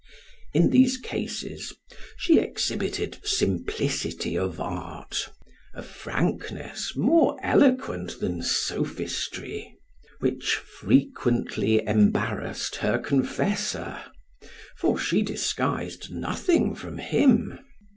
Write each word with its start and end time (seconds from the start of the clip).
In 0.51 0.71
these 0.71 0.97
cases 0.97 1.73
she 2.17 2.39
exhibited 2.39 3.19
simplicity 3.23 4.35
of 4.35 4.59
art, 4.59 5.29
a 5.75 5.83
frankness 5.83 6.93
more 6.95 7.37
eloquent 7.43 8.19
than 8.19 8.41
sophistry, 8.41 9.75
which 10.19 10.55
frequently 10.55 11.85
embarrassed 11.85 12.77
her 12.77 12.97
confessor; 12.97 13.99
for 14.75 14.97
she 14.97 15.21
disguised 15.21 16.11
nothing 16.11 16.73
from 16.73 16.97
him. 16.97 17.59